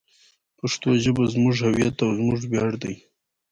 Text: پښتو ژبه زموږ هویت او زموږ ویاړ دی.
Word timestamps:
پښتو 0.59 0.89
ژبه 1.03 1.23
زموږ 1.33 1.55
هویت 1.67 1.97
او 2.05 2.09
زموږ 2.19 2.39
ویاړ 2.51 2.71
دی. 2.83 2.95